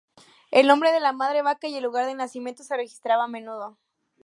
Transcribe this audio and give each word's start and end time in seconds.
El 0.49 0.65
nombre 0.65 0.91
de 0.91 0.99
la 0.99 1.13
madre-vaca 1.13 1.67
y 1.67 1.75
el 1.75 1.83
lugar 1.83 2.07
de 2.07 2.15
nacimiento 2.15 2.63
se 2.63 2.75
registraba 2.75 3.25
a 3.25 3.27
menudo. 3.27 3.77